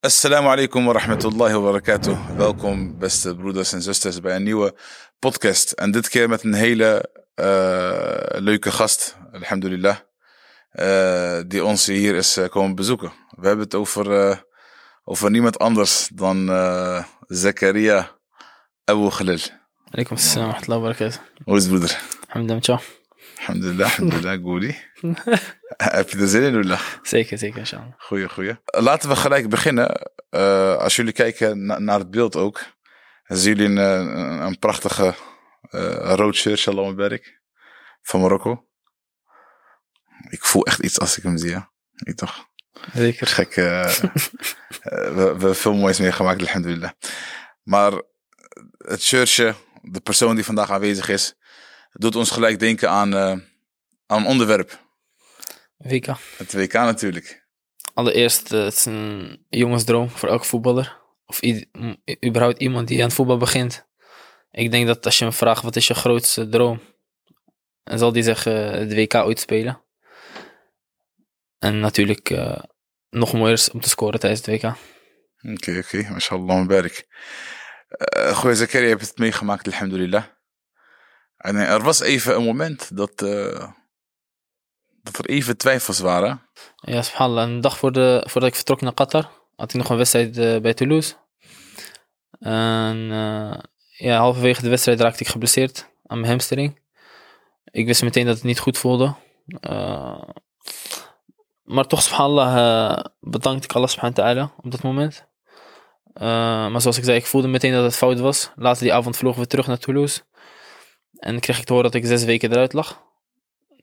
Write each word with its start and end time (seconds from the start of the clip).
Assalamu 0.00 0.48
alaikum 0.48 0.86
wa 0.86 0.92
rahmatullahi 0.92 1.54
wa 1.54 1.72
barakatuh. 1.72 2.36
Welkom, 2.36 2.98
beste 2.98 3.34
broeders 3.34 3.72
en 3.72 3.82
zusters, 3.82 4.20
bij 4.20 4.36
een 4.36 4.42
nieuwe 4.42 4.74
podcast. 5.18 5.72
En 5.72 5.90
dit 5.90 6.08
keer 6.08 6.28
met 6.28 6.42
een 6.44 6.54
hele 6.54 7.08
uh, 7.34 8.40
leuke 8.40 8.70
gast, 8.70 9.16
alhamdulillah, 9.32 9.96
uh, 10.72 11.40
die 11.46 11.64
ons 11.64 11.86
hier 11.86 12.14
is 12.14 12.36
uh, 12.36 12.48
komen 12.48 12.74
bezoeken. 12.74 13.12
We 13.36 13.46
hebben 13.46 13.64
het 13.64 13.74
over, 13.74 14.44
over 15.04 15.30
niemand 15.30 15.58
anders 15.58 16.08
dan 16.14 16.46
Zakaria 17.26 18.10
Abu 18.84 19.08
Khalil. 19.08 19.40
Alaikum 19.90 20.16
assalam 20.16 20.48
wa 20.48 20.52
rahmatullahi 20.52 20.80
wa 20.80 20.88
barakatuh. 20.88 21.20
Hoe 21.44 21.56
is 21.56 21.62
het, 21.62 21.72
broeder? 21.72 22.00
Alhamdulillah, 22.28 22.80
Alhamdulillah, 23.48 23.90
alhamdulillah, 23.98 24.42
goedie. 24.42 24.76
Heb 25.76 26.10
je 26.10 26.18
er 26.18 26.28
zin 26.28 26.42
in, 26.42 26.52
Lula? 26.52 26.78
Zeker, 27.02 27.38
zeker, 27.38 27.58
inshallah. 27.58 27.92
Goeie, 27.98 28.28
goeie. 28.28 28.60
Laten 28.64 29.08
we 29.08 29.16
gelijk 29.16 29.48
beginnen. 29.48 30.10
Uh, 30.30 30.76
als 30.76 30.96
jullie 30.96 31.12
kijken 31.12 31.66
na, 31.66 31.78
naar 31.78 31.98
het 31.98 32.10
beeld 32.10 32.36
ook, 32.36 32.60
zien 33.24 33.56
jullie 33.56 33.66
een, 33.66 33.76
een, 33.76 34.40
een 34.40 34.58
prachtige 34.58 35.14
uh, 35.70 36.12
rood 36.14 36.34
shirt, 36.34 36.58
Shalom 36.58 36.96
Berk, 36.96 37.40
van 38.02 38.20
Marokko. 38.20 38.66
Ik 40.30 40.44
voel 40.44 40.66
echt 40.66 40.78
iets 40.78 40.98
als 40.98 41.16
ik 41.16 41.22
hem 41.22 41.38
zie, 41.38 41.50
ja. 41.50 41.70
Ik 41.96 42.16
toch? 42.16 42.46
Zeker. 42.94 43.26
Gek. 43.26 43.56
Uh, 43.56 43.84
we, 44.82 45.12
we 45.14 45.20
hebben 45.20 45.56
veel 45.56 45.74
moois 45.74 45.98
meegemaakt, 45.98 46.40
alhamdulillah. 46.40 46.90
Maar 47.62 47.92
het 48.78 49.02
shirtje, 49.02 49.54
de 49.82 50.00
persoon 50.00 50.34
die 50.34 50.44
vandaag 50.44 50.70
aanwezig 50.70 51.08
is, 51.08 51.36
doet 51.92 52.16
ons 52.16 52.30
gelijk 52.30 52.58
denken 52.58 52.90
aan, 52.90 53.14
aan 53.14 53.42
een 54.06 54.26
onderwerp. 54.26 54.86
WK. 55.76 56.06
Het 56.36 56.52
WK 56.52 56.72
natuurlijk. 56.72 57.46
Allereerst, 57.94 58.52
uh, 58.52 58.64
het 58.64 58.74
is 58.74 58.84
een 58.84 59.44
jongensdroom 59.48 60.10
voor 60.10 60.28
elke 60.28 60.44
voetballer. 60.44 60.96
Of 61.26 61.40
überhaupt 62.26 62.60
iemand 62.60 62.88
die 62.88 63.02
aan 63.02 63.10
voetbal 63.10 63.36
begint. 63.36 63.86
Ik 64.50 64.70
denk 64.70 64.86
dat 64.86 65.04
als 65.04 65.18
je 65.18 65.24
hem 65.24 65.32
vraagt 65.32 65.62
wat 65.62 65.76
is 65.76 65.86
je 65.86 65.94
grootste 65.94 66.48
droom, 66.48 66.80
dan 67.84 67.98
zal 67.98 68.12
die 68.12 68.22
zeggen 68.22 68.52
het 68.52 68.94
WK 68.94 69.14
ooit 69.14 69.40
spelen. 69.40 69.82
En 71.58 71.80
natuurlijk 71.80 72.30
uh, 72.30 72.58
nog 73.10 73.32
mooier 73.32 73.52
is 73.52 73.70
om 73.70 73.80
te 73.80 73.88
scoren 73.88 74.20
tijdens 74.20 74.46
het 74.46 74.54
WK. 74.54 74.64
Oké, 74.64 74.76
okay, 75.52 75.78
oké. 75.78 75.96
Okay. 75.98 76.10
Mashallah, 76.10 76.66
berk. 76.66 77.06
Uh, 78.16 78.36
Goeie 78.36 78.56
Zakaria, 78.56 78.82
je 78.86 78.88
hebt 78.88 79.08
het 79.08 79.18
meegemaakt, 79.18 79.66
alhamdulillah. 79.66 80.24
En 81.38 81.56
er 81.56 81.82
was 81.82 82.00
even 82.00 82.36
een 82.36 82.44
moment 82.44 82.96
dat... 82.96 83.22
Uh, 83.22 83.68
dat 85.02 85.18
er 85.18 85.24
even 85.24 85.56
twijfels 85.56 85.98
waren. 85.98 86.42
Ja, 86.76 87.02
subhanallah. 87.02 87.48
Een 87.48 87.60
dag 87.60 87.78
voor 87.78 87.92
de, 87.92 88.24
voordat 88.26 88.50
ik 88.50 88.56
vertrok 88.56 88.80
naar 88.80 88.94
Qatar, 88.94 89.30
had 89.56 89.70
ik 89.70 89.76
nog 89.80 89.90
een 89.90 89.96
wedstrijd 89.96 90.38
uh, 90.38 90.60
bij 90.60 90.74
Toulouse. 90.74 91.14
En 92.38 92.96
ja, 93.88 94.18
halverwege 94.18 94.62
de 94.62 94.68
wedstrijd 94.68 95.00
raakte 95.00 95.22
ik 95.22 95.28
geblesseerd 95.28 95.88
aan 96.06 96.18
mijn 96.18 96.30
hamstring. 96.30 96.80
Ik 97.64 97.86
wist 97.86 98.02
meteen 98.02 98.26
dat 98.26 98.34
het 98.34 98.44
niet 98.44 98.58
goed 98.58 98.78
voelde. 98.78 99.14
Maar 101.62 101.86
toch, 101.86 102.02
subhanallah, 102.02 103.04
bedankte 103.20 103.64
ik 103.64 103.72
Allah 103.72 103.88
subhanahu 103.88 104.20
wa 104.20 104.26
ta'ala 104.26 104.52
op 104.62 104.70
dat 104.70 104.82
moment. 104.82 105.26
maar 106.70 106.80
zoals 106.80 106.98
ik 106.98 107.04
zei, 107.04 107.16
ik 107.16 107.26
voelde 107.26 107.48
meteen 107.48 107.72
dat 107.72 107.84
het 107.84 107.96
fout 107.96 108.18
was. 108.18 108.50
Later 108.56 108.82
die 108.82 108.94
avond 108.94 109.16
vlogen 109.16 109.40
we 109.40 109.46
terug 109.46 109.66
naar 109.66 109.78
Toulouse. 109.78 110.20
En 111.18 111.40
kreeg 111.40 111.58
ik 111.58 111.64
te 111.64 111.72
horen 111.72 111.90
dat 111.90 112.00
ik 112.00 112.06
zes 112.08 112.24
weken 112.24 112.50
eruit 112.50 112.72
lag. 112.72 113.02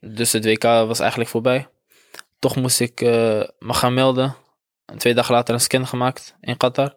Dus 0.00 0.32
het 0.32 0.44
WK 0.44 0.62
was 0.62 1.00
eigenlijk 1.00 1.30
voorbij. 1.30 1.68
Toch 2.38 2.56
moest 2.56 2.80
ik 2.80 3.00
uh, 3.00 3.08
me 3.58 3.74
gaan 3.74 3.94
melden. 3.94 4.36
En 4.84 4.98
twee 4.98 5.14
dagen 5.14 5.34
later 5.34 5.54
een 5.54 5.60
scan 5.60 5.86
gemaakt 5.86 6.34
in 6.40 6.56
Qatar. 6.56 6.96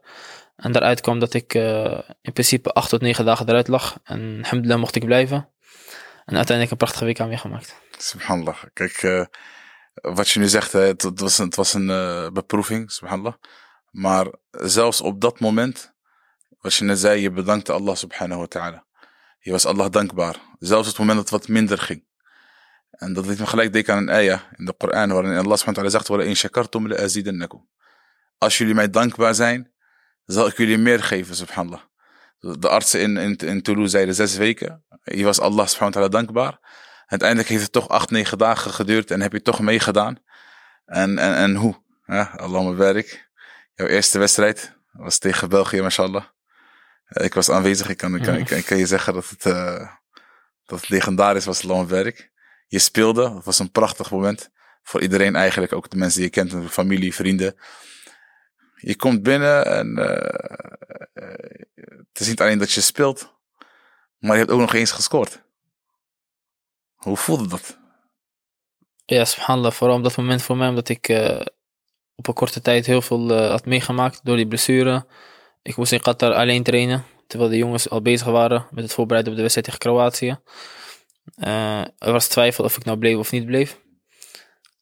En 0.56 0.72
daaruit 0.72 1.02
kwam 1.02 1.20
dat 1.20 1.34
ik 1.34 1.54
uh, 1.54 2.00
in 2.22 2.34
principe 2.34 2.72
acht 2.72 2.90
tot 2.90 3.02
negen 3.02 3.26
dagen 3.26 3.50
eruit 3.50 3.68
lag. 3.68 4.00
En 4.04 4.38
alhamdulillah 4.38 4.80
mocht 4.80 4.96
ik 4.96 5.06
blijven. 5.06 5.50
En 6.26 6.36
uiteindelijk 6.36 6.72
een 6.72 6.78
prachtige 6.78 7.06
WK 7.06 7.20
meegemaakt. 7.20 7.76
Subhanallah. 7.98 8.58
Kijk, 8.74 9.04
uh, 9.04 9.26
wat 9.94 10.30
je 10.30 10.40
nu 10.40 10.48
zegt, 10.48 10.72
het, 10.72 11.20
was 11.20 11.38
een, 11.38 11.46
het 11.46 11.56
was 11.56 11.74
een 11.74 11.88
beproeving, 12.34 12.92
subhanallah. 12.92 13.34
Maar 13.92 14.28
zelfs 14.52 15.02
op 15.02 15.22
dat 15.22 15.40
moment, 15.40 15.94
wat 16.60 16.74
je 16.74 16.84
net 16.84 17.00
zei, 17.00 17.22
je 17.22 17.32
bedankte 17.32 17.72
Allah 17.72 17.96
subhanahu 17.96 18.40
wa 18.40 18.48
ta'ala. 18.48 18.86
Je 19.40 19.52
was 19.52 19.66
Allah 19.66 19.92
dankbaar. 19.92 20.36
Zelfs 20.60 20.90
op 20.90 20.98
het 20.98 21.06
moment 21.06 21.18
dat 21.18 21.30
het 21.30 21.40
wat 21.40 21.50
minder 21.50 21.78
ging. 21.78 22.08
En 22.90 23.14
dat 23.14 23.26
liet 23.26 23.40
me 23.40 23.46
gelijk 23.46 23.74
denken 23.74 23.94
aan 23.94 24.02
een 24.02 24.10
ayah 24.10 24.42
in 24.56 24.66
de 24.66 24.74
Koran, 24.74 25.10
waarin 25.12 25.38
Allah 25.38 25.58
subhanahu 25.58 25.90
zegt, 25.90 26.10
in 26.10 26.36
shakartum 26.36 26.88
la 26.88 26.98
azidannakum. 26.98 27.68
Als 28.38 28.58
jullie 28.58 28.74
mij 28.74 28.90
dankbaar 28.90 29.36
zijn, 29.36 29.72
zal 30.26 30.48
ik 30.48 30.58
jullie 30.58 30.78
meer 30.78 31.04
geven, 31.04 31.36
subhanallah. 31.36 31.82
De 32.40 32.70
artsen 32.70 33.00
in, 33.00 33.18
in, 33.18 33.36
in 33.36 33.62
Toulouse 33.62 33.90
zeiden 33.90 34.16
zes 34.16 34.38
weken. 34.38 34.84
Je 35.04 35.24
was 35.24 35.40
Allah 35.40 35.68
subhanahu 35.68 36.10
dankbaar. 36.10 36.60
Uiteindelijk 37.06 37.50
heeft 37.50 37.64
het 37.64 37.72
toch 37.72 37.88
acht, 37.88 38.10
negen 38.10 38.38
dagen 38.38 38.72
geduurd 38.72 39.12
en 39.12 39.22
heb 39.22 39.32
je 39.32 39.42
toch 39.42 39.60
meegedaan. 39.60 40.18
En, 40.86 41.18
en, 41.18 41.36
en 41.36 41.56
hoe? 41.56 41.76
Ja, 42.06 42.34
Allah 42.38 42.64
mijn 42.64 42.76
werk. 42.76 43.30
Jouw 43.76 43.88
eerste 43.88 44.20
wedstrijd 44.20 44.78
was 44.92 45.18
tegen 45.18 45.50
België, 45.50 45.82
mashallah. 45.82 46.24
Ik 47.10 47.34
was 47.34 47.50
aanwezig, 47.50 47.90
ik 47.90 47.98
kan, 47.98 48.16
ik 48.16 48.22
kan, 48.22 48.36
ik 48.36 48.46
kan, 48.46 48.58
ik 48.58 48.66
kan 48.66 48.78
je 48.78 48.86
zeggen 48.86 49.14
dat 49.14 49.30
het, 49.30 49.46
uh, 49.46 49.92
dat 50.66 50.80
het 50.80 50.90
legendarisch 50.90 51.46
was, 51.46 51.64
mijn 51.64 51.88
werk 51.88 52.32
je 52.70 52.80
speelde. 52.80 53.36
Het 53.36 53.46
was 53.46 53.60
een 53.60 53.72
prachtig 53.72 54.12
moment. 54.12 54.50
Voor 54.84 55.02
iedereen 55.02 55.36
eigenlijk, 55.36 55.74
ook 55.74 55.90
de 55.90 55.98
mensen 55.98 56.22
die 56.22 56.30
je 56.34 56.50
kent, 56.50 56.72
familie, 56.72 57.16
vrienden. 57.16 57.60
Je 58.76 58.96
komt 58.96 59.24
binnen 59.24 59.66
en 59.66 60.00
uh, 60.00 60.08
het 62.08 62.20
is 62.20 62.28
niet 62.28 62.42
alleen 62.42 62.58
dat 62.58 62.72
je 62.72 62.82
speelt, 62.82 63.34
maar 64.18 64.32
je 64.32 64.40
hebt 64.40 64.52
ook 64.52 64.60
nog 64.60 64.74
eens 64.74 64.92
gescoord. 64.92 65.42
Hoe 66.96 67.18
voelde 67.18 67.48
dat? 67.48 67.78
Ja, 69.06 69.26
subhanallah. 69.26 69.72
Vooral 69.72 69.98
op 69.98 70.04
dat 70.04 70.18
moment 70.18 70.42
voor 70.42 70.58
mij, 70.58 70.68
omdat 70.68 70.90
ik 70.90 71.10
op 72.16 72.28
een 72.28 72.34
korte 72.34 72.62
tijd 72.62 72.86
heel 72.86 73.02
veel 73.02 73.34
had 73.50 73.66
meegemaakt 73.66 74.20
door 74.24 74.36
die 74.36 74.48
blessure. 74.48 75.06
Ik 75.62 75.76
moest 75.76 75.92
in 75.92 76.02
Qatar 76.02 76.34
alleen 76.34 76.64
trainen, 76.64 77.06
terwijl 77.28 77.50
de 77.50 77.58
jongens 77.58 77.90
al 77.90 78.02
bezig 78.02 78.28
waren 78.28 78.68
met 78.72 78.84
het 78.84 78.94
voorbereiden 78.94 79.32
op 79.32 79.38
de 79.38 79.44
wedstrijd 79.44 79.68
tegen 79.68 79.92
Kroatië. 79.92 80.38
Uh, 81.38 81.80
er 81.82 82.12
was 82.12 82.28
twijfel 82.28 82.64
of 82.64 82.78
ik 82.78 82.86
nou 82.86 82.98
bleef 82.98 83.18
of 83.18 83.32
niet 83.32 83.46
bleef. 83.46 83.80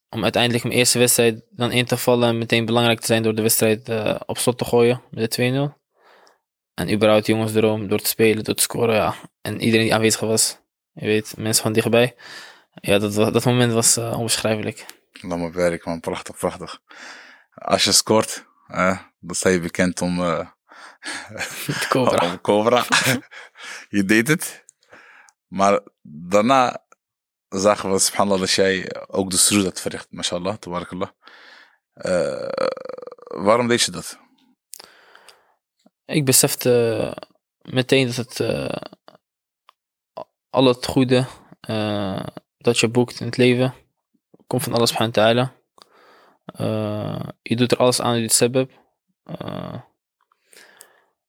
Om 0.09 0.23
uiteindelijk 0.23 0.63
mijn 0.63 0.75
eerste 0.75 0.99
wedstrijd 0.99 1.41
dan 1.49 1.71
in 1.71 1.85
te 1.85 1.97
vallen 1.97 2.29
en 2.29 2.37
meteen 2.37 2.65
belangrijk 2.65 2.99
te 2.99 3.05
zijn 3.05 3.23
door 3.23 3.35
de 3.35 3.41
wedstrijd 3.41 3.89
uh, 3.89 4.15
op 4.25 4.37
slot 4.37 4.57
te 4.57 4.65
gooien 4.65 5.01
met 5.11 5.33
de 5.33 5.71
2-0. 5.73 5.77
En 6.73 6.93
überhaupt 6.93 7.25
jongensdroom 7.25 7.87
door 7.87 7.99
te 7.99 8.07
spelen, 8.07 8.43
door 8.43 8.55
te 8.55 8.61
scoren, 8.61 8.95
ja. 8.95 9.15
En 9.41 9.61
iedereen 9.61 9.85
die 9.85 9.95
aanwezig 9.95 10.19
was, 10.19 10.59
je 10.93 11.05
weet, 11.05 11.33
mensen 11.37 11.63
van 11.63 11.73
dichtbij. 11.73 12.15
Ja, 12.73 12.99
dat, 12.99 13.13
dat 13.13 13.45
moment 13.45 13.73
was 13.73 13.97
uh, 13.97 14.17
onbeschrijfelijk. 14.17 14.85
Laat 15.21 15.39
me 15.39 15.51
werk, 15.51 15.85
man. 15.85 15.99
Prachtig, 15.99 16.37
prachtig. 16.37 16.79
Als 17.53 17.83
je 17.83 17.91
scoort, 17.91 18.45
uh, 18.71 18.99
dan 19.19 19.35
sta 19.35 19.49
je 19.49 19.59
bekend 19.59 20.01
om... 20.01 20.19
Uh, 21.31 22.33
Cobra. 22.41 22.85
je 23.97 24.03
deed 24.05 24.27
het. 24.27 24.65
Maar 25.47 25.79
daarna 26.01 26.85
zagen 27.49 27.91
we, 27.91 27.99
subhanallah, 27.99 28.39
dat 28.39 28.51
jij 28.51 28.91
ook 29.07 29.29
de 29.29 29.37
sroes 29.37 29.63
had 29.63 29.81
verricht, 29.81 30.11
mashallah, 30.11 30.55
tabarakallah. 30.55 31.09
Uh, 31.93 32.47
waarom 33.25 33.67
deed 33.67 33.81
je 33.81 33.91
dat? 33.91 34.19
Ik 36.05 36.25
besefte 36.25 37.13
meteen 37.61 38.05
dat 38.05 38.15
het 38.15 38.39
uh, 38.39 38.69
al 40.49 40.65
het 40.65 40.85
goede 40.85 41.25
uh, 41.69 42.25
dat 42.57 42.79
je 42.79 42.87
boekt 42.87 43.19
in 43.19 43.25
het 43.25 43.37
leven 43.37 43.73
komt 44.47 44.63
van 44.63 44.73
alles 44.73 44.89
subhanahu 44.89 45.13
ta'ala. 45.13 45.53
je 47.41 47.55
doet 47.55 47.71
er 47.71 47.77
alles 47.77 48.01
aan 48.01 48.15
in 48.15 48.21
dit 48.21 48.33
sebeb. 48.33 48.71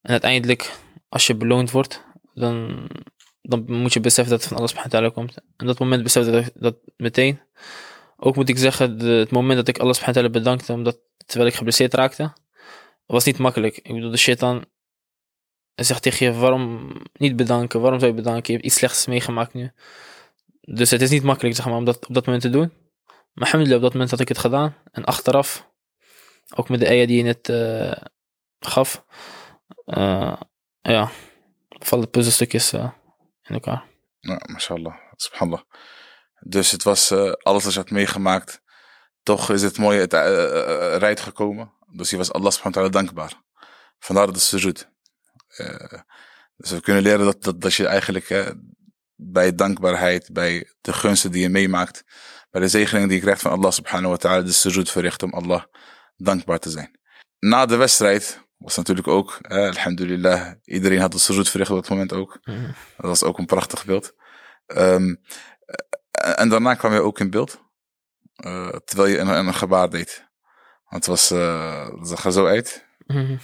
En 0.08 0.14
uiteindelijk, 0.14 0.72
als 1.08 1.26
je 1.26 1.34
beloond 1.34 1.70
wordt, 1.70 2.04
dan 2.34 2.88
dan 3.48 3.64
moet 3.66 3.92
je 3.92 4.00
beseffen 4.00 4.32
dat 4.32 4.40
het 4.40 4.48
van 4.48 4.58
alles 4.58 4.70
subhanahu 4.70 5.10
komt. 5.10 5.34
En 5.56 5.66
dat 5.66 5.78
moment 5.78 6.02
besefte 6.02 6.38
ik 6.38 6.50
dat 6.54 6.76
meteen. 6.96 7.40
Ook 8.16 8.36
moet 8.36 8.48
ik 8.48 8.58
zeggen, 8.58 8.98
de, 8.98 9.06
het 9.06 9.30
moment 9.30 9.56
dat 9.56 9.68
ik 9.68 9.78
alles 9.78 9.96
subhanahu 9.96 10.30
bedankte, 10.30 10.72
omdat, 10.72 10.98
terwijl 11.26 11.50
ik 11.50 11.56
geblesseerd 11.56 11.94
raakte, 11.94 12.32
was 13.06 13.24
niet 13.24 13.38
makkelijk. 13.38 13.76
Ik 13.76 13.92
bedoel, 13.94 14.10
de 14.10 14.16
shit 14.16 14.38
dan 14.38 14.64
zegt 15.74 16.02
tegen 16.02 16.26
je, 16.26 16.32
waarom 16.32 16.92
niet 17.12 17.36
bedanken? 17.36 17.80
Waarom 17.80 17.98
zou 17.98 18.10
je 18.10 18.16
bedanken? 18.16 18.44
Je 18.46 18.52
hebt 18.52 18.64
iets 18.64 18.76
slechts 18.76 19.06
meegemaakt 19.06 19.54
nu. 19.54 19.70
Dus 20.60 20.90
het 20.90 21.02
is 21.02 21.10
niet 21.10 21.22
makkelijk, 21.22 21.56
zeg 21.56 21.64
maar, 21.64 21.76
om 21.76 21.84
dat 21.84 22.06
op 22.08 22.14
dat 22.14 22.26
moment 22.26 22.42
te 22.42 22.50
doen. 22.50 22.72
Maar 23.06 23.44
alhamdulillah, 23.44 23.76
op 23.76 23.82
dat 23.82 23.92
moment 23.92 24.10
had 24.10 24.20
ik 24.20 24.28
het 24.28 24.38
gedaan. 24.38 24.76
En 24.92 25.04
achteraf, 25.04 25.68
ook 26.54 26.68
met 26.68 26.80
de 26.80 26.86
eieren 26.86 27.08
die 27.08 27.16
je 27.16 27.22
net 27.22 27.48
uh, 27.48 27.92
gaf, 28.60 29.04
ja, 30.80 31.10
vallen 31.68 32.10
puzzelstukjes 32.10 32.72
uh, 32.72 32.90
in 33.42 33.54
elkaar. 33.54 33.84
Ja, 34.20 34.40
mashallah, 34.46 34.94
subhanallah. 35.16 35.62
Dus 36.40 36.70
het 36.70 36.82
was 36.82 37.10
uh, 37.10 37.32
alles 37.32 37.64
wat 37.64 37.72
je 37.72 37.78
had 37.78 37.90
meegemaakt. 37.90 38.60
Toch 39.22 39.50
is 39.50 39.62
het 39.62 39.78
mooi 39.78 39.98
het 39.98 40.12
rijdt 41.02 41.20
gekomen. 41.20 41.72
Dus 41.92 42.10
hij 42.10 42.18
was 42.18 42.32
Allah 42.32 42.50
subhanahu 42.50 42.82
wa 42.82 42.88
ta'ala 42.88 43.04
dankbaar. 43.04 43.42
Vandaar 43.98 44.32
de 44.32 44.38
sujud. 44.38 44.88
Uh, 45.56 46.00
dus 46.56 46.70
we 46.70 46.80
kunnen 46.80 47.02
leren 47.02 47.24
dat, 47.24 47.42
dat, 47.42 47.60
dat 47.60 47.74
je 47.74 47.86
eigenlijk 47.86 48.54
bij 49.14 49.54
dankbaarheid, 49.54 50.32
bij 50.32 50.72
de 50.80 50.92
gunsten 50.92 51.30
die 51.30 51.42
je 51.42 51.48
meemaakt, 51.48 52.04
bij 52.50 52.60
de 52.60 52.68
zegeningen 52.68 53.08
die 53.08 53.16
je 53.16 53.22
krijgt 53.22 53.42
van 53.42 53.50
Allah 53.50 53.70
subhanahu 53.70 54.08
wa 54.08 54.16
ta'ala, 54.16 54.42
de 54.42 54.52
sujud 54.52 54.90
verricht 54.90 55.22
om 55.22 55.32
Allah 55.32 55.62
dankbaar 56.16 56.58
te 56.58 56.70
zijn. 56.70 56.98
Na 57.38 57.66
de 57.66 57.76
wedstrijd 57.76 58.46
was 58.58 58.76
natuurlijk 58.76 59.08
ook, 59.08 59.38
eh, 59.42 59.66
alhamdulillah, 59.66 60.52
iedereen 60.64 61.00
had 61.00 61.12
de 61.12 61.18
sujud 61.18 61.48
verricht 61.48 61.70
op 61.70 61.76
dat 61.76 61.88
moment 61.88 62.12
ook. 62.12 62.38
Mm. 62.42 62.74
Dat 62.96 63.06
was 63.06 63.22
ook 63.22 63.38
een 63.38 63.46
prachtig 63.46 63.84
beeld. 63.84 64.14
Um, 64.66 65.20
en 66.10 66.48
daarna 66.48 66.74
kwam 66.74 66.92
je 66.92 67.00
ook 67.00 67.20
in 67.20 67.30
beeld, 67.30 67.64
uh, 68.36 68.68
terwijl 68.68 69.08
je 69.08 69.18
een, 69.18 69.28
een, 69.28 69.54
gebaar 69.54 69.90
deed. 69.90 70.26
Want 70.88 71.06
het 71.06 71.06
was, 71.06 71.32
uh, 71.32 72.30
zo 72.30 72.46
uit. 72.46 72.86
Mm. 73.06 73.38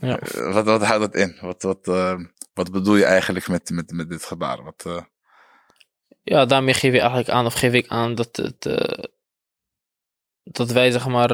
Ja. 0.00 0.18
wat, 0.34 0.64
wat 0.64 0.84
houdt 0.84 1.00
dat 1.00 1.14
in? 1.14 1.38
Wat, 1.40 1.62
wat, 1.62 1.86
uh, 1.88 2.18
wat 2.54 2.70
bedoel 2.70 2.96
je 2.96 3.04
eigenlijk 3.04 3.48
met, 3.48 3.70
met, 3.70 3.90
met 3.90 4.08
dit 4.08 4.24
gebaar? 4.24 4.62
Wat. 4.62 5.04
Ja, 6.22 6.44
daarmee 6.44 6.74
geef 6.74 6.92
je 6.92 7.00
eigenlijk 7.00 7.28
aan, 7.28 7.46
of 7.46 7.54
geef 7.54 7.72
ik 7.72 7.88
aan 7.88 8.14
dat, 8.14 8.36
het, 8.36 8.62
dat 10.42 10.70
wij 10.70 10.90
zeg 10.90 11.06
maar 11.06 11.30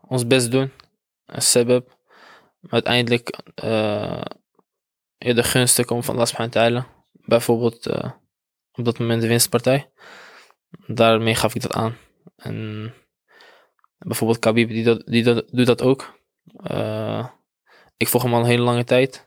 ons 0.00 0.26
best 0.26 0.50
doen. 0.50 0.72
Maar 1.26 2.72
uiteindelijk 2.72 3.38
ja, 5.18 5.32
de 5.32 5.42
gunsten 5.42 5.84
komen 5.84 6.04
van 6.04 6.14
Allah 6.14 6.26
subhanahu 6.26 6.82
Bijvoorbeeld 7.12 7.86
op 8.72 8.84
dat 8.84 8.98
moment 8.98 9.22
de 9.22 9.28
winstpartij. 9.28 9.90
Daarmee 10.86 11.34
gaf 11.34 11.54
ik 11.54 11.62
dat 11.62 11.72
aan. 11.72 11.96
En 12.36 12.92
bijvoorbeeld 13.98 14.38
Khabib 14.38 14.68
die, 14.68 14.84
dat, 14.84 15.02
die 15.06 15.22
doet 15.50 15.66
dat 15.66 15.82
ook. 15.82 16.18
ik 17.96 18.08
volg 18.08 18.22
hem 18.22 18.34
al 18.34 18.40
een 18.40 18.46
hele 18.46 18.62
lange 18.62 18.84
tijd. 18.84 19.26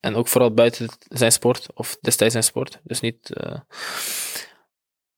En 0.00 0.14
ook 0.14 0.28
vooral 0.28 0.54
buiten 0.54 0.88
zijn 1.08 1.32
sport, 1.32 1.66
of 1.74 1.96
destijds 2.00 2.32
zijn 2.32 2.44
sport. 2.44 2.80
Dus 2.82 3.00
niet. 3.00 3.30
Uh, 3.44 3.60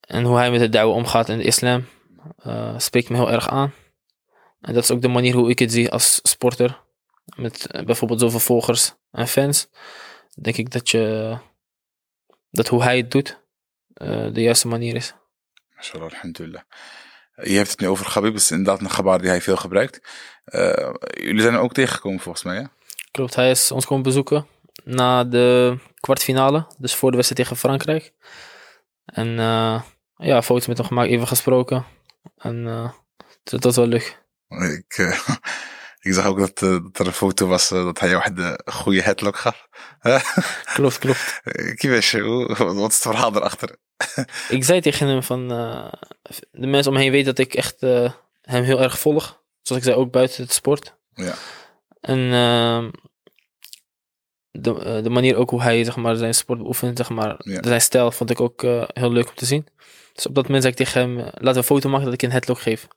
en 0.01 0.25
hoe 0.25 0.37
hij 0.37 0.51
met 0.51 0.61
het 0.61 0.73
douwen 0.73 0.97
omgaat 0.97 1.29
in 1.29 1.39
de 1.39 1.45
islam, 1.45 1.85
uh, 2.47 2.79
spreekt 2.79 3.09
me 3.09 3.17
heel 3.17 3.31
erg 3.31 3.49
aan. 3.49 3.73
En 4.61 4.75
dat 4.75 4.83
is 4.83 4.91
ook 4.91 5.03
de 5.03 5.09
manier 5.09 5.35
hoe 5.35 5.51
ik 5.51 5.59
het 5.59 5.73
zie 5.73 5.91
als 5.91 6.21
sporter. 6.23 6.81
Met 7.37 7.67
uh, 7.71 7.85
bijvoorbeeld 7.85 8.21
zoveel 8.21 8.41
volgers 8.41 8.95
en 9.11 9.29
fans. 9.29 9.69
Denk 10.41 10.57
ik 10.57 10.71
dat 10.71 10.91
je. 10.91 11.37
dat 12.51 12.69
hoe 12.69 12.83
hij 12.83 12.97
het 12.97 13.11
doet, 13.11 13.41
de 14.33 14.41
juiste 14.41 14.69
manier 14.69 14.95
is. 14.95 15.15
Mashallah, 15.77 16.13
alhamdulillah. 16.13 16.63
Je 17.35 17.57
hebt 17.57 17.71
het 17.71 17.81
nu 17.81 17.89
over 17.89 18.07
Gabib, 18.07 18.35
is 18.35 18.51
inderdaad 18.51 18.81
een 18.81 18.91
gebaar 18.91 19.19
die 19.19 19.29
hij 19.29 19.41
veel 19.41 19.57
gebruikt. 19.57 20.01
jullie 21.11 21.41
zijn 21.41 21.55
er 21.55 21.61
ook 21.61 21.73
tegengekomen 21.73 22.21
volgens 22.21 22.45
mij, 22.45 22.57
hè? 22.57 22.65
Klopt, 23.11 23.35
hij 23.35 23.51
is 23.51 23.71
ons 23.71 23.87
komen 23.87 24.03
bezoeken 24.03 24.47
na 24.85 25.25
de 25.25 25.79
kwartfinale. 26.01 26.67
Dus 26.79 26.95
voor 26.95 27.11
de 27.11 27.17
wedstrijd 27.17 27.49
tegen 27.49 27.61
Frankrijk. 27.61 28.13
En 29.05 29.29
uh, 29.29 29.83
ja, 30.17 30.43
foto's 30.43 30.67
met 30.67 30.79
hem 30.79 30.87
gemaakt, 30.87 31.11
even 31.11 31.27
gesproken. 31.27 31.85
En 32.37 32.65
dat 33.45 33.65
was 33.65 33.77
wel 33.77 33.87
leuk. 33.87 34.20
Ik, 34.51 34.99
uh, 34.99 35.29
ik 36.07 36.13
zag 36.13 36.27
ook 36.27 36.39
dat, 36.39 36.59
dat, 36.59 36.99
er 36.99 37.07
een 37.07 37.13
foto 37.13 37.47
was 37.47 37.69
dat 37.69 38.01
hij 38.01 38.33
de 38.35 38.61
goede 38.65 39.03
headlock 39.03 39.37
gaf. 39.37 39.69
klopt, 40.75 40.99
klopt. 40.99 41.41
Je, 41.83 41.89
wat 42.57 42.91
is 42.91 42.95
het 42.95 42.95
verhaal 42.95 43.37
erachter? 43.37 43.77
ik 44.49 44.65
zei 44.65 44.81
tegen 44.81 45.07
hem 45.07 45.23
van, 45.23 45.49
de 46.51 46.67
mensen 46.67 46.93
om 46.93 46.97
me 46.97 47.03
heen 47.03 47.13
weten 47.13 47.35
dat 47.35 47.47
ik 47.47 47.55
echt 47.55 47.81
hem 48.41 48.63
heel 48.63 48.83
erg 48.83 48.99
volg. 48.99 49.43
Zoals 49.63 49.83
ik 49.83 49.89
zei, 49.89 50.01
ook 50.01 50.11
buiten 50.11 50.43
het 50.43 50.53
sport. 50.53 50.97
Ja. 51.15 51.35
En 52.01 52.33
ehm, 52.33 52.91
de, 54.51 54.85
eh, 54.85 55.03
de 55.03 55.11
manier 55.11 55.37
ook 55.37 55.51
hoe 55.51 55.63
hij 55.63 55.85
zeg 55.85 55.97
maar, 55.97 56.17
zijn 56.17 56.35
sport 56.35 56.59
beoefent, 56.59 56.97
zeg 56.97 57.09
maar, 57.09 57.35
zijn 57.39 57.81
stijl 57.81 58.13
vond 58.13 58.31
ik 58.31 58.41
ook 58.41 58.63
heel 58.93 59.13
leuk 59.13 59.29
om 59.29 59.35
te 59.35 59.45
zien. 59.45 59.67
Dus 60.13 60.27
op 60.27 60.35
dat 60.35 60.45
moment 60.45 60.63
zei 60.63 60.75
ik 60.75 60.87
tegen 60.87 61.01
hem, 61.01 61.17
laten 61.17 61.53
we 61.53 61.57
een 61.57 61.65
foto 61.65 61.89
maken 61.89 62.05
dat 62.05 62.15
ik 62.15 62.23
een 62.23 62.31
headlock 62.31 62.61
geef. 62.61 62.89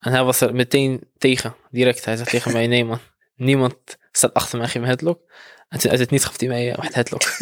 En 0.00 0.12
hij 0.12 0.24
was 0.24 0.40
er 0.40 0.54
meteen 0.54 1.08
tegen, 1.18 1.56
direct. 1.70 2.04
Hij 2.04 2.16
zegt 2.16 2.30
tegen 2.30 2.52
mij, 2.52 2.66
nee 2.66 2.84
man, 2.84 2.98
niemand 3.34 3.76
staat 4.12 4.34
achter 4.34 4.58
mij, 4.58 4.68
geef 4.68 4.82
me 4.82 4.88
headlock. 4.88 5.20
En 5.68 5.78
toen 5.78 5.90
uit 5.90 6.00
het 6.00 6.10
niets 6.10 6.24
gaf 6.24 6.40
hij 6.40 6.48
mij 6.48 6.78
een 6.78 6.92
headlock. 6.92 7.22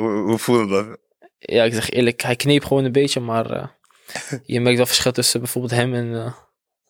hoe, 0.00 0.22
hoe 0.26 0.38
voelde 0.38 0.66
dat? 0.66 0.98
Ja, 1.38 1.64
ik 1.64 1.72
zeg 1.72 1.90
eerlijk, 1.90 2.22
hij 2.22 2.36
kneep 2.36 2.64
gewoon 2.64 2.84
een 2.84 2.92
beetje, 2.92 3.20
maar 3.20 3.50
uh, 3.50 3.66
je 4.44 4.60
merkt 4.60 4.76
wel 4.76 4.86
verschil 4.86 5.12
tussen 5.12 5.40
bijvoorbeeld 5.40 5.72
hem 5.72 5.94
en 5.94 6.06
uh, 6.06 6.32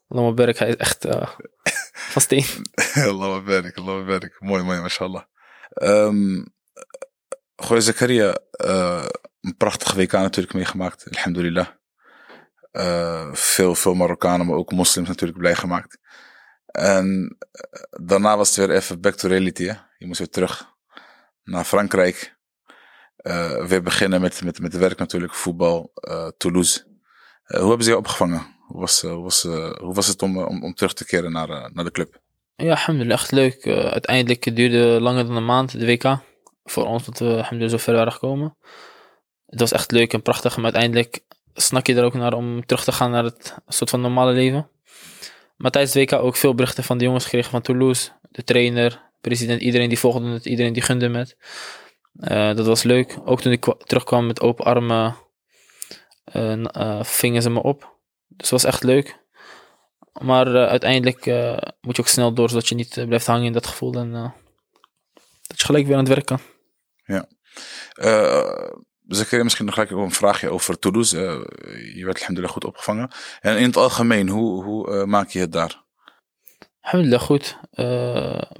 Lama 0.08 0.32
Berk. 0.32 0.58
Hij 0.58 0.68
is 0.68 0.76
echt 0.76 1.06
van 2.12 2.22
steen. 2.22 2.44
Allah 2.94 3.44
barik, 3.44 3.76
Allah 3.76 4.06
barik. 4.06 4.36
Mooi, 4.38 4.62
mooi, 4.62 4.80
mashallah. 4.80 5.22
Um, 5.82 6.54
Goeie 7.56 7.82
Zakaria, 7.82 8.38
uh, 8.64 9.04
een 9.40 9.56
prachtige 9.56 9.96
WK 9.96 10.12
natuurlijk 10.12 10.54
meegemaakt, 10.54 11.06
alhamdulillah. 11.10 11.66
Uh, 12.72 13.28
veel, 13.32 13.74
veel 13.74 13.94
Marokkanen, 13.94 14.46
maar 14.46 14.56
ook 14.56 14.72
moslims 14.72 15.08
natuurlijk 15.08 15.38
blij 15.38 15.54
gemaakt. 15.54 15.98
En 16.66 17.36
uh, 17.40 18.06
daarna 18.06 18.36
was 18.36 18.56
het 18.56 18.66
weer 18.66 18.76
even 18.76 19.00
back 19.00 19.14
to 19.14 19.28
reality. 19.28 19.72
Je 19.98 20.06
moest 20.06 20.18
weer 20.18 20.30
terug 20.30 20.74
naar 21.44 21.64
Frankrijk. 21.64 22.38
Uh, 23.22 23.66
weer 23.66 23.82
beginnen 23.82 24.20
met, 24.20 24.44
met, 24.44 24.60
met 24.60 24.76
werk 24.76 24.98
natuurlijk, 24.98 25.34
voetbal, 25.34 25.92
Toulouse. 26.36 26.84
hoe 27.44 27.68
hebben 27.68 27.84
ze 27.84 27.90
je 27.90 27.96
opgevangen? 27.96 28.58
Hoe 28.70 28.80
was, 28.80 29.02
eh, 29.02 29.22
was, 29.22 29.44
eh, 29.44 29.72
hoe 29.72 29.94
was 29.94 30.06
het 30.06 30.22
om, 30.22 30.38
eh, 30.38 30.48
om, 30.48 30.64
om 30.64 30.74
terug 30.74 30.92
te 30.92 31.04
keren 31.04 31.32
naar, 31.32 31.48
naar 31.72 31.84
de 31.84 31.90
club? 31.90 32.20
Ja, 32.56 32.70
alhamdulillah, 32.70 33.18
echt 33.18 33.30
leuk. 33.30 33.66
Uiteindelijk 33.66 34.56
duurde 34.56 35.00
langer 35.00 35.26
dan 35.26 35.36
een 35.36 35.44
maand, 35.44 35.78
de 35.78 35.86
WK. 35.86 36.18
Voor 36.64 36.86
ons, 36.86 37.04
dat 37.04 37.18
we 37.18 37.24
alhamdulillah 37.24 37.70
zo 37.70 37.76
ver 37.76 37.94
waren 37.94 38.12
gekomen. 38.12 38.56
Het 39.46 39.60
was 39.60 39.72
echt 39.72 39.90
leuk 39.90 40.12
en 40.12 40.22
prachtig, 40.22 40.56
maar 40.56 40.64
uiteindelijk 40.64 41.20
snak 41.54 41.86
je 41.86 41.94
er 41.94 42.04
ook 42.04 42.14
naar 42.14 42.32
om 42.32 42.66
terug 42.66 42.84
te 42.84 42.92
gaan 42.92 43.10
naar 43.10 43.24
het 43.24 43.54
soort 43.66 43.90
van 43.90 44.00
normale 44.00 44.32
leven. 44.32 44.70
Maar 45.56 45.70
tijdens 45.70 45.94
WK 45.94 46.12
ook 46.12 46.36
veel 46.36 46.54
berichten 46.54 46.84
van 46.84 46.98
de 46.98 47.04
jongens 47.04 47.24
gekregen 47.24 47.50
van 47.50 47.60
Toulouse. 47.62 48.10
De 48.30 48.44
trainer, 48.44 49.10
president, 49.20 49.60
iedereen 49.60 49.88
die 49.88 49.98
volgde 49.98 50.28
het, 50.28 50.46
iedereen 50.46 50.72
die 50.72 50.82
gunde 50.82 51.08
met. 51.08 51.36
Uh, 52.20 52.54
dat 52.54 52.66
was 52.66 52.82
leuk. 52.82 53.18
Ook 53.24 53.40
toen 53.40 53.52
ik 53.52 53.74
terugkwam 53.84 54.26
met 54.26 54.40
open 54.40 54.64
armen, 54.64 55.16
uh, 56.32 57.02
vingen 57.02 57.42
ze 57.42 57.50
me 57.50 57.62
op. 57.62 57.80
Dus 58.28 58.50
het 58.50 58.50
was 58.50 58.64
echt 58.64 58.82
leuk. 58.82 59.18
Maar 60.20 60.68
uiteindelijk 60.68 61.26
moet 61.80 61.96
je 61.96 62.02
ook 62.02 62.08
snel 62.08 62.34
door, 62.34 62.48
zodat 62.48 62.68
je 62.68 62.74
niet 62.74 63.04
blijft 63.06 63.26
hangen 63.26 63.46
in 63.46 63.52
dat 63.52 63.66
gevoel. 63.66 63.94
En 63.94 64.12
dat 65.46 65.58
je 65.60 65.64
gelijk 65.64 65.86
weer 65.86 65.96
aan 65.96 66.04
het 66.04 66.14
werk 66.14 66.26
kan. 66.26 66.40
Ja. 67.04 67.28
Zakaria, 69.16 69.44
misschien 69.44 69.64
nog 69.64 69.74
gelijk 69.74 69.90
een 69.90 70.10
vraagje 70.10 70.50
over 70.50 70.78
Toulouse. 70.78 71.16
je 71.94 72.04
werd 72.04 72.16
alhamdulillah 72.16 72.52
goed 72.52 72.64
opgevangen. 72.64 73.10
En 73.40 73.56
in 73.56 73.64
het 73.64 73.76
algemeen, 73.76 74.28
hoe, 74.28 74.64
hoe 74.64 75.06
maak 75.06 75.28
je 75.28 75.38
het 75.38 75.52
daar? 75.52 75.82
Alhamdulillah 76.80 77.22
goed. 77.24 77.58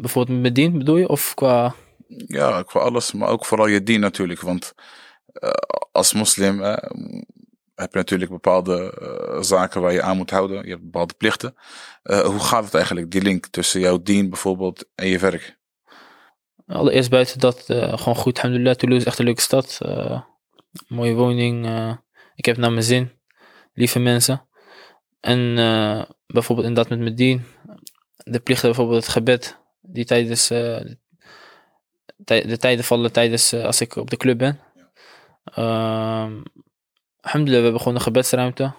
bijvoorbeeld 0.01 0.41
met 0.41 0.55
dien 0.55 0.79
bedoel 0.79 0.97
je? 0.97 1.09
Of 1.09 1.35
qua... 1.35 1.75
Ja, 2.27 2.63
qua 2.63 2.81
alles. 2.81 3.13
Maar 3.13 3.29
ook 3.29 3.47
vooral 3.47 3.67
je 3.67 3.83
dien 3.83 4.01
natuurlijk. 4.01 4.41
Want 4.41 4.75
als 5.93 6.13
moslim 6.13 6.61
heb 7.75 7.93
je 7.93 7.99
natuurlijk 7.99 8.31
bepaalde 8.31 8.95
zaken 9.41 9.81
waar 9.81 9.93
je 9.93 10.03
aan 10.03 10.17
moet 10.17 10.31
houden. 10.31 10.65
Je 10.65 10.71
hebt 10.71 10.83
bepaalde 10.83 11.15
plichten. 11.15 11.55
Hoe 12.03 12.41
gaat 12.41 12.65
het 12.65 12.75
eigenlijk, 12.75 13.11
die 13.11 13.23
link 13.23 13.47
tussen 13.47 13.81
jouw 13.81 14.03
dien 14.03 14.29
bijvoorbeeld 14.29 14.89
en 14.95 15.07
je 15.07 15.19
werk? 15.19 15.59
Allereerst 16.67 17.11
buiten 17.11 17.39
dat 17.39 17.65
gewoon 17.67 18.17
goed. 18.17 18.37
Alhamdulillah, 18.37 18.75
Toulouse 18.75 19.05
is 19.05 19.11
echt 19.11 19.19
een 19.19 19.25
leuke 19.25 19.41
stad. 19.41 19.79
Mooie 20.89 21.15
woning. 21.15 21.67
ik 22.35 22.45
heb 22.45 22.57
naar 22.57 22.73
mijn 22.73 22.83
zin. 22.83 23.13
Lieve 23.73 23.99
mensen. 23.99 24.47
En 25.21 25.55
bijvoorbeeld 26.27 26.69
inderdaad 26.69 26.89
met 26.89 26.99
mijn 26.99 27.15
dien. 27.15 27.45
De 28.17 28.41
plichten, 28.41 28.69
bijvoorbeeld 28.69 29.03
het 29.03 29.13
gebed. 29.13 29.59
Die 29.81 30.05
tijdens... 30.05 30.49
de, 30.49 30.97
de 32.25 32.57
tijden 32.57 32.85
vallen 32.85 33.13
tijdens 33.13 33.53
als 33.53 33.81
ik 33.81 33.97
op 33.97 34.11
de 34.11 34.17
club 34.17 34.39
ben. 34.39 34.61
Ehm, 35.45 36.43
Alhamdulillah, 37.21 37.59
we 37.59 37.63
hebben 37.63 37.81
gewoon 37.81 37.95
een 37.95 38.01
gebedsruimte. 38.01 38.73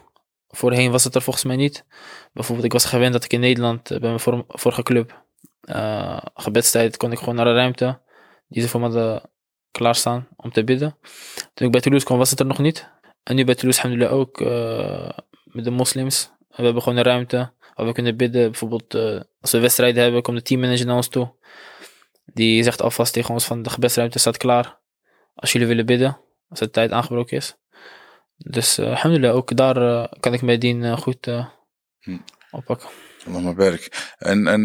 Voorheen 0.47 0.91
was 0.91 1.03
het 1.03 1.15
er 1.15 1.21
volgens 1.21 1.45
mij 1.45 1.55
niet. 1.55 1.85
Bijvoorbeeld, 2.33 2.65
ik 2.65 2.73
was 2.73 2.85
gewend 2.85 3.13
dat 3.13 3.23
ik 3.23 3.33
in 3.33 3.39
Nederland 3.39 3.91
eh, 3.91 3.99
bij 3.99 4.09
mijn 4.09 4.45
vorige 4.47 4.83
club 4.83 5.23
uh, 5.61 6.17
gebedstijd 6.33 6.97
kon 6.97 7.11
ik 7.11 7.19
gewoon 7.19 7.35
naar 7.35 7.45
de 7.45 7.53
ruimte 7.53 8.01
die 8.47 8.61
ze 8.61 8.69
voor 8.69 8.79
me 8.79 8.85
hadden 8.85 9.29
klaarstaan 9.71 10.27
om 10.35 10.51
te 10.51 10.63
bidden. 10.63 10.97
Toen 11.53 11.65
ik 11.65 11.71
bij 11.71 11.81
Toulouse 11.81 12.05
kwam 12.05 12.17
was 12.17 12.29
het 12.29 12.39
er 12.39 12.45
nog 12.45 12.59
niet. 12.59 12.89
En 13.23 13.35
nu 13.35 13.43
bij 13.45 13.55
Toulouse 13.55 13.81
alhamdulillah 13.81 14.19
ook 14.19 14.41
uh, 14.41 15.09
met 15.43 15.63
de 15.63 15.71
moslims. 15.71 16.31
We 16.49 16.63
hebben 16.63 16.81
gewoon 16.81 16.97
een 16.97 17.03
ruimte 17.03 17.53
waar 17.75 17.85
we 17.85 17.91
kunnen 17.91 18.17
bidden. 18.17 18.49
Bijvoorbeeld 18.49 18.95
uh, 18.95 19.19
als 19.41 19.51
we 19.51 19.59
wedstrijden 19.59 20.03
hebben, 20.03 20.21
komt 20.21 20.37
de 20.37 20.43
teammanager 20.43 20.85
naar 20.85 20.95
ons 20.95 21.07
toe. 21.07 21.33
Die 22.25 22.63
zegt 22.63 22.81
alvast 22.81 23.13
tegen 23.13 23.33
ons 23.33 23.45
van 23.45 23.61
de 23.61 23.69
gebedsruimte 23.69 24.19
staat 24.19 24.37
klaar. 24.37 24.79
Als 25.35 25.51
jullie 25.51 25.67
willen 25.67 25.85
bidden, 25.85 26.19
als 26.49 26.59
de 26.59 26.69
tijd 26.69 26.91
aangebroken 26.91 27.37
is. 27.37 27.55
Dus 28.37 28.79
uh, 28.79 28.85
alhamdulillah, 28.85 29.35
ook 29.35 29.55
daar 29.55 29.77
uh, 29.77 30.05
kan 30.19 30.33
ik 30.33 30.41
mijn 30.41 30.59
dien 30.59 30.97
goed 30.97 31.27
Hm. 32.01 32.17
oppakken. 32.51 32.89
Allah 33.27 33.43
maar 33.43 33.55
werk. 33.55 34.13
En, 34.17 34.47
en 34.47 34.61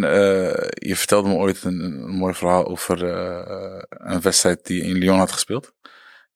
je 0.68 0.96
vertelde 0.96 1.28
me 1.28 1.34
ooit 1.34 1.64
een, 1.64 2.08
mooi 2.10 2.34
verhaal 2.34 2.66
over 2.66 3.02
een 3.88 4.20
wedstrijd 4.20 4.66
die 4.66 4.82
in 4.82 4.96
Lyon 4.96 5.18
had 5.18 5.32
gespeeld. 5.32 5.72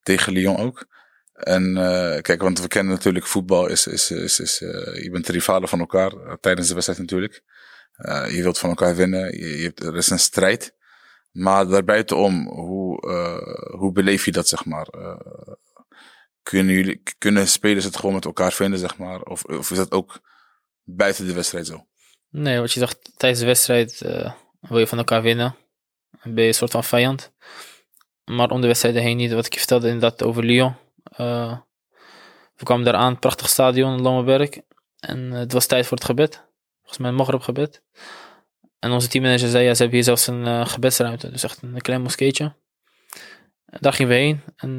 Tegen 0.02 0.32
Lyon 0.32 0.56
ook. 0.56 0.86
En 1.32 1.74
kijk, 2.22 2.42
want 2.42 2.60
we 2.60 2.68
kennen 2.68 2.94
natuurlijk 2.94 3.26
voetbal 3.26 3.66
is, 3.66 3.86
is, 3.86 4.10
is, 4.10 4.40
is 4.40 4.58
je 4.58 5.08
bent 5.12 5.28
rivalen 5.28 5.68
van 5.68 5.80
elkaar 5.80 6.12
tijdens 6.40 6.68
de 6.68 6.74
wedstrijd 6.74 7.00
natuurlijk. 7.00 7.42
je 8.28 8.42
wilt 8.42 8.58
van 8.58 8.68
elkaar 8.68 8.96
winnen. 8.96 9.38
Je, 9.38 9.58
je 9.58 9.72
er 9.74 9.96
is 9.96 10.10
een 10.10 10.18
strijd. 10.18 10.74
Maar 11.30 11.66
daarbuitenom, 11.68 12.48
hoe, 12.48 13.08
hoe 13.76 13.92
beleef 13.92 14.24
je 14.24 14.32
dat, 14.32 14.48
zeg 14.48 14.64
maar? 14.64 14.88
kunnen, 16.42 16.74
jullie, 16.74 17.02
kunnen 17.18 17.48
spelers 17.48 17.84
het 17.84 17.96
gewoon 17.96 18.14
met 18.14 18.24
elkaar 18.24 18.52
vinden, 18.52 18.78
zeg 18.78 18.98
maar? 18.98 19.22
Of, 19.22 19.44
of 19.44 19.70
is 19.70 19.76
dat 19.76 19.90
ook 19.90 20.20
buiten 20.82 21.26
de 21.26 21.32
wedstrijd 21.32 21.66
zo? 21.66 21.86
Nee, 22.30 22.60
wat 22.60 22.72
je 22.72 22.80
zegt, 22.80 23.12
tijdens 23.16 23.40
de 23.40 23.46
wedstrijd 23.46 24.00
uh, 24.04 24.32
wil 24.60 24.78
je 24.78 24.86
van 24.86 24.98
elkaar 24.98 25.22
winnen. 25.22 25.56
Dan 26.22 26.34
ben 26.34 26.42
je 26.42 26.48
een 26.48 26.54
soort 26.54 26.70
van 26.70 26.84
vijand. 26.84 27.32
Maar 28.24 28.50
om 28.50 28.60
de 28.60 28.66
wedstrijden 28.66 29.02
heen 29.02 29.16
niet. 29.16 29.32
Wat 29.32 29.46
ik 29.46 29.52
je 29.52 29.58
vertelde 29.58 29.86
inderdaad 29.86 30.22
over 30.22 30.44
Lyon. 30.44 30.74
Uh, 31.20 31.58
we 32.54 32.64
kwamen 32.64 32.84
daar 32.84 32.94
aan, 32.94 33.18
prachtig 33.18 33.48
stadion 33.48 34.02
Lammerberg. 34.02 34.50
En 34.98 35.18
uh, 35.18 35.38
het 35.38 35.52
was 35.52 35.66
tijd 35.66 35.86
voor 35.86 35.96
het 35.96 36.06
gebed. 36.06 36.44
Volgens 36.78 36.98
mij 36.98 37.10
een 37.10 37.16
Maghreb 37.16 37.40
gebed. 37.40 37.82
En 38.78 38.90
onze 38.90 39.08
teammanager 39.08 39.48
zei, 39.48 39.64
ja, 39.64 39.74
ze 39.74 39.82
hebben 39.82 39.96
hier 39.96 40.04
zelfs 40.04 40.26
een 40.26 40.66
gebedsruimte. 40.66 41.30
Dus 41.30 41.42
echt 41.42 41.62
een 41.62 41.80
klein 41.80 42.02
moskeetje. 42.02 42.54
Daar 43.64 43.92
gingen 43.92 44.12
we 44.12 44.18
heen. 44.18 44.42
En 44.56 44.78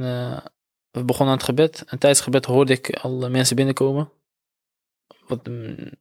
we 0.92 1.04
begonnen 1.04 1.34
aan 1.34 1.40
het 1.40 1.44
gebed. 1.44 1.80
En 1.80 2.00
tijdens 2.00 2.20
het 2.20 2.22
gebed 2.22 2.46
hoorde 2.46 2.74
ik 2.74 2.96
al 2.96 3.30
mensen 3.30 3.56
binnenkomen. 3.56 4.12
Wat, 5.28 5.48
mm, 5.48 5.92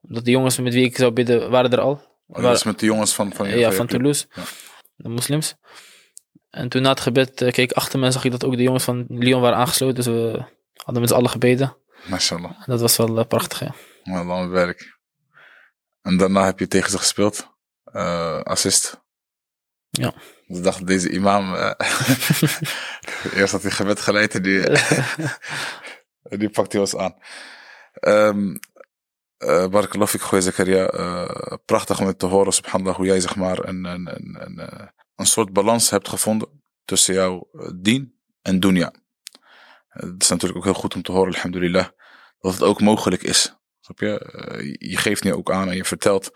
dat 0.00 0.24
de 0.24 0.30
jongens 0.30 0.58
met 0.58 0.74
wie 0.74 0.84
ik 0.84 0.96
zou 0.96 1.12
bidden, 1.12 1.50
waren 1.50 1.70
er 1.70 1.80
al. 1.80 1.92
Oh, 2.26 2.36
dat 2.36 2.44
was 2.44 2.64
met 2.64 2.78
de 2.78 2.86
jongens 2.86 3.14
van, 3.14 3.32
van, 3.32 3.48
ja, 3.48 3.72
van 3.72 3.86
Toulouse. 3.86 4.26
Ja. 4.32 4.42
De 4.96 5.08
moslims. 5.08 5.56
En 6.50 6.68
toen 6.68 6.82
na 6.82 6.90
het 6.90 7.00
gebed 7.00 7.40
uh, 7.40 7.50
keek 7.50 7.70
ik 7.70 7.76
achter 7.76 7.98
me 7.98 8.06
en 8.06 8.12
zag 8.12 8.24
ik 8.24 8.30
dat 8.30 8.44
ook 8.44 8.56
de 8.56 8.62
jongens 8.62 8.84
van 8.84 9.04
Lyon 9.08 9.40
waren 9.40 9.56
aangesloten. 9.56 9.94
Dus 9.94 10.06
we 10.06 10.44
hadden 10.74 11.00
met 11.00 11.10
z'n 11.10 11.16
allen 11.16 11.30
gebeden. 11.30 11.76
Mashallah. 12.06 12.50
En 12.50 12.64
dat 12.66 12.80
was 12.80 12.96
wel 12.96 13.18
uh, 13.18 13.24
prachtig, 13.24 13.60
ja. 13.60 14.24
Lang 14.24 14.50
werk. 14.50 14.98
En 16.02 16.16
daarna 16.16 16.44
heb 16.44 16.58
je 16.58 16.66
tegen 16.66 16.90
ze 16.90 16.98
gespeeld. 16.98 17.48
Uh, 17.92 18.40
assist. 18.40 19.00
Ja. 19.90 20.14
Dus 20.46 20.60
dacht 20.60 20.86
deze 20.86 21.10
imam. 21.10 21.54
Uh, 21.54 21.72
eerst 23.36 23.52
had 23.52 23.62
hij 23.62 23.70
gebed 23.70 24.00
geleid 24.00 24.34
en 24.34 24.42
die, 24.42 24.62
die 26.40 26.50
pakt 26.50 26.72
hij 26.72 26.80
ons 26.80 26.96
aan. 26.96 27.14
Um, 28.00 28.58
Barakallahu 29.46 30.06
fik, 30.06 30.20
goeie 30.20 30.42
Zakaria. 30.42 30.92
Uh, 30.94 31.54
prachtig 31.64 32.00
om 32.00 32.06
het 32.06 32.18
te 32.18 32.26
horen, 32.26 32.52
subhanallah, 32.52 32.96
hoe 32.96 33.06
jij 33.06 33.20
zeg 33.20 33.36
maar 33.36 33.68
een, 33.68 33.84
een, 33.84 34.06
een, 34.14 34.36
een, 34.40 34.90
een 35.16 35.26
soort 35.26 35.52
balans 35.52 35.90
hebt 35.90 36.08
gevonden 36.08 36.48
tussen 36.84 37.14
jouw 37.14 37.48
dien 37.74 38.14
en 38.42 38.60
dunya. 38.60 38.92
Het 39.88 40.22
is 40.22 40.28
natuurlijk 40.28 40.58
ook 40.58 40.64
heel 40.64 40.80
goed 40.80 40.94
om 40.94 41.02
te 41.02 41.12
horen, 41.12 41.34
alhamdulillah, 41.34 41.86
dat 42.40 42.52
het 42.52 42.62
ook 42.62 42.80
mogelijk 42.80 43.22
is. 43.22 43.54
Snap 43.80 43.98
je? 43.98 44.76
je 44.78 44.96
geeft 44.96 45.24
nu 45.24 45.32
ook 45.32 45.50
aan 45.50 45.68
en 45.68 45.76
je 45.76 45.84
vertelt 45.84 46.30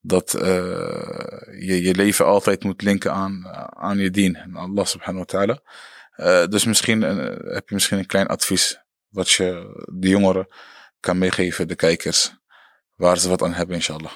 dat 0.00 0.30
je 0.30 1.78
je 1.82 1.94
leven 1.94 2.26
altijd 2.26 2.64
moet 2.64 2.82
linken 2.82 3.12
aan, 3.12 3.46
aan 3.76 3.98
je 3.98 4.10
dien. 4.10 4.36
En 4.36 4.54
Allah 4.54 4.86
subhanahu 4.86 5.24
wa 5.28 5.38
ta'ala. 5.38 6.46
Dus 6.46 6.64
misschien 6.64 7.02
heb 7.52 7.68
je 7.68 7.74
misschien 7.74 7.98
een 7.98 8.06
klein 8.06 8.26
advies 8.26 8.80
wat 9.08 9.30
je 9.30 9.80
de 9.92 10.08
jongeren 10.08 10.46
kan 11.00 11.18
meegeven, 11.18 11.68
de 11.68 11.74
kijkers, 11.74 12.39
waar 13.00 13.18
ze 13.18 13.28
wat 13.28 13.42
aan 13.42 13.52
hebben, 13.52 13.76
inshallah. 13.76 14.12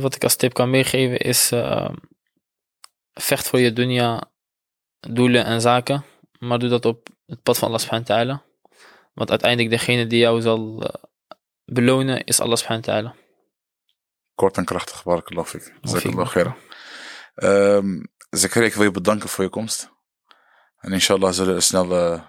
wat 0.00 0.14
ik 0.14 0.22
als 0.22 0.36
tip 0.36 0.52
kan 0.52 0.70
meegeven 0.70 1.18
is 1.18 1.52
vecht 3.12 3.48
voor 3.48 3.58
je 3.58 3.72
dunya 3.72 4.30
doelen 5.00 5.44
en 5.44 5.60
zaken, 5.60 6.04
maar 6.38 6.58
doe 6.58 6.68
dat 6.68 6.84
op 6.84 7.08
het 7.26 7.42
pad 7.42 7.58
van 7.58 7.68
Allah 7.68 7.80
subhanahu 7.80 8.08
wa 8.08 8.14
ta'ala. 8.14 8.44
Want 9.12 9.30
uiteindelijk 9.30 9.70
degene 9.70 10.06
die 10.06 10.18
jou 10.18 10.40
zal 10.40 10.90
belonen 11.64 12.24
is 12.24 12.40
Allah 12.40 12.56
subhanahu 12.56 12.86
wa 12.86 12.92
ta'ala. 12.92 13.14
Kort 14.34 14.56
en 14.56 14.64
krachtig, 14.64 15.02
barakallahu 15.02 15.46
fik. 15.46 15.72
Jazakallah 15.80 16.28
khair. 16.28 16.56
Um, 17.34 18.12
Zakaria, 18.30 18.68
ik 18.68 18.74
wil 18.74 18.84
je 18.84 18.90
bedanken 18.90 19.28
voor 19.28 19.44
je 19.44 19.50
komst. 19.50 19.90
En 20.78 20.92
inshallah 20.92 21.32
zullen 21.32 21.54
er 21.54 21.62
snel 21.62 21.92
uh, 21.92 22.22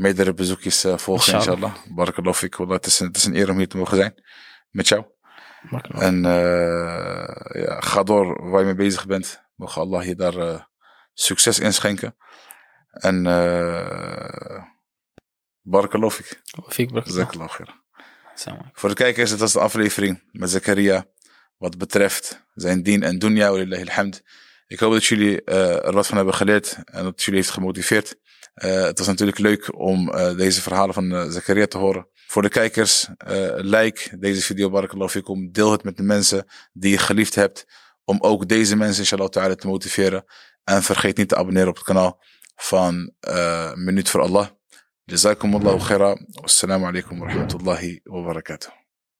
meerdere 0.00 0.34
bezoekjes 0.34 0.84
uh, 0.84 0.98
volgen, 0.98 1.34
inshallah. 1.34 1.62
inshallah. 1.62 1.96
Barakallahu 1.96 2.36
fik. 2.36 2.54
Het 2.54 2.86
is, 2.86 3.00
een, 3.00 3.06
het 3.06 3.16
is 3.16 3.24
een 3.24 3.36
eer 3.36 3.50
om 3.50 3.56
hier 3.56 3.68
te 3.68 3.76
mogen 3.76 3.96
zijn. 3.96 4.14
Met 4.70 4.88
jou. 4.88 5.04
En 5.88 6.24
uh, 6.24 7.62
ja, 7.64 7.80
ga 7.80 8.02
door 8.02 8.50
waar 8.50 8.60
je 8.60 8.66
mee 8.66 8.74
bezig 8.74 9.06
bent. 9.06 9.42
Mogen 9.54 9.82
Allah 9.82 10.04
je 10.04 10.14
daar 10.14 10.68
succes 11.14 11.58
in 11.58 11.72
schenken. 11.72 12.16
En 12.90 13.26
uh, 13.26 14.64
barakallahu 15.60 16.10
fik. 16.10 16.40
Fik, 16.68 16.92
barakallahu 16.92 17.48
khair. 17.48 17.78
Voor 18.72 18.88
de 18.88 18.94
kijkers, 18.94 19.30
het 19.30 19.40
was 19.40 19.52
de 19.52 19.60
aflevering 19.60 20.28
met 20.32 20.50
Zakaria 20.50 21.06
wat 21.56 21.78
betreft 21.78 22.44
zijn 22.54 22.82
dien 22.82 23.02
en 23.02 23.18
dunya, 23.18 23.50
walillahi 23.50 23.82
alhamd. 23.82 24.22
Ik 24.70 24.78
hoop 24.78 24.92
dat 24.92 25.04
jullie 25.04 25.42
uh, 25.44 25.86
er 25.86 25.92
wat 25.92 26.06
van 26.06 26.16
hebben 26.16 26.34
geleerd 26.34 26.78
en 26.84 27.04
dat 27.04 27.22
jullie 27.22 27.40
heeft 27.40 27.52
gemotiveerd. 27.52 28.16
Uh, 28.54 28.82
het 28.82 28.98
was 28.98 29.06
natuurlijk 29.06 29.38
leuk 29.38 29.78
om 29.78 30.08
uh, 30.08 30.36
deze 30.36 30.62
verhalen 30.62 30.94
van 30.94 31.32
Zakaria 31.32 31.66
te 31.66 31.78
horen. 31.78 32.08
Voor 32.26 32.42
de 32.42 32.48
kijkers, 32.48 33.08
like 33.56 34.18
deze 34.18 34.42
video, 34.42 34.70
barakallahu 34.70 35.10
fikum. 35.10 35.52
Deel 35.52 35.72
het 35.72 35.84
met 35.84 35.96
de 35.96 36.02
mensen 36.02 36.46
die 36.72 36.90
je 36.90 36.98
geliefd 36.98 37.34
hebt. 37.34 37.64
Om 38.04 38.18
ook 38.20 38.48
deze 38.48 38.76
mensen, 38.76 38.98
inshallah 38.98 39.54
te 39.54 39.66
motiveren. 39.66 40.24
En 40.64 40.82
vergeet 40.82 41.16
niet 41.16 41.28
te 41.28 41.36
abonneren 41.36 41.68
op 41.68 41.74
het 41.74 41.84
kanaal 41.84 42.22
van 42.56 43.12
Minuut 43.74 44.08
voor 44.08 44.20
Allah. 44.20 44.46
Jazakumullahu 45.04 45.78
khaira. 45.78 46.16
Wassalamu 46.26 46.84
alaikum 46.84 47.18
wa 47.18 47.26
rahmatullahi. 47.26 48.00